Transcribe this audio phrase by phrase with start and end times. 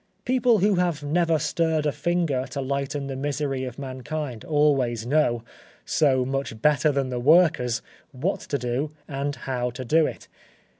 [0.25, 5.43] People who have never stirred a finger to lighten the misery of mankind always know,
[5.85, 10.27] so much better than the workers, what to do and how to do it.